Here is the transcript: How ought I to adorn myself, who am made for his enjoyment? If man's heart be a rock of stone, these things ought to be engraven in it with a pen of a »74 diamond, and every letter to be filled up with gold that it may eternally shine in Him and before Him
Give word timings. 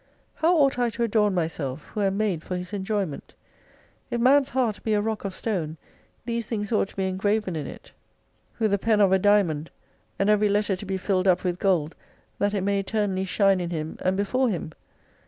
How 0.33 0.57
ought 0.57 0.79
I 0.79 0.89
to 0.89 1.03
adorn 1.03 1.35
myself, 1.35 1.83
who 1.93 2.01
am 2.01 2.17
made 2.17 2.41
for 2.43 2.57
his 2.57 2.73
enjoyment? 2.73 3.35
If 4.09 4.19
man's 4.19 4.49
heart 4.49 4.81
be 4.83 4.95
a 4.95 4.99
rock 4.99 5.25
of 5.25 5.33
stone, 5.35 5.77
these 6.25 6.47
things 6.47 6.71
ought 6.71 6.87
to 6.89 6.95
be 6.95 7.07
engraven 7.07 7.55
in 7.55 7.67
it 7.67 7.91
with 8.57 8.73
a 8.73 8.79
pen 8.79 8.99
of 8.99 9.11
a 9.11 9.19
»74 9.19 9.21
diamond, 9.21 9.69
and 10.17 10.27
every 10.27 10.49
letter 10.49 10.75
to 10.75 10.85
be 10.87 10.97
filled 10.97 11.27
up 11.27 11.43
with 11.43 11.59
gold 11.59 11.95
that 12.39 12.55
it 12.55 12.61
may 12.61 12.79
eternally 12.79 13.25
shine 13.25 13.61
in 13.61 13.69
Him 13.69 13.95
and 14.01 14.17
before 14.17 14.49
Him 14.49 14.71